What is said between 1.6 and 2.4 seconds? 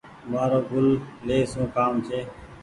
ڪآم ڇي۔